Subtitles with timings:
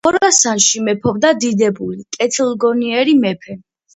[0.07, 3.59] ხორასანში მეფობდა დიდებული, კეთილგონიერი, მეფე.